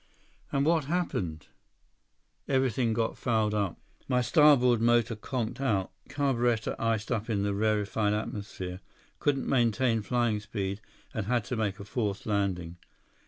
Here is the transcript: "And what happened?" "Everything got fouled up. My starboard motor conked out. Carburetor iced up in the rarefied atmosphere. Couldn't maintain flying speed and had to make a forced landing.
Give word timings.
"And 0.51 0.65
what 0.65 0.85
happened?" 0.85 1.45
"Everything 2.47 2.91
got 2.91 3.19
fouled 3.19 3.53
up. 3.53 3.77
My 4.07 4.19
starboard 4.21 4.81
motor 4.81 5.15
conked 5.15 5.61
out. 5.61 5.91
Carburetor 6.09 6.75
iced 6.79 7.11
up 7.11 7.29
in 7.29 7.43
the 7.43 7.53
rarefied 7.53 8.13
atmosphere. 8.13 8.79
Couldn't 9.19 9.47
maintain 9.47 10.01
flying 10.01 10.39
speed 10.39 10.81
and 11.13 11.27
had 11.27 11.43
to 11.43 11.55
make 11.55 11.79
a 11.79 11.83
forced 11.85 12.25
landing. 12.25 12.77